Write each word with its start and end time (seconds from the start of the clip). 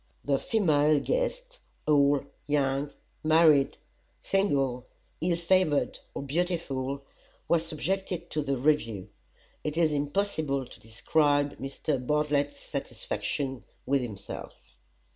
The 0.25 0.39
female 0.39 0.99
guests 0.99 1.59
old, 1.87 2.25
young, 2.47 2.91
married, 3.23 3.77
single, 4.23 4.87
ill 5.21 5.37
favored 5.37 5.99
or 6.15 6.23
beautiful 6.23 7.05
were 7.47 7.59
subjected 7.59 8.31
to 8.31 8.41
the 8.41 8.57
review. 8.57 9.09
It 9.63 9.77
is 9.77 9.91
impossible 9.91 10.65
to 10.65 10.79
describe 10.79 11.59
Mr. 11.59 12.03
Bartlett's 12.03 12.57
satisfaction 12.59 13.63
with 13.85 14.01
himself. 14.01 14.55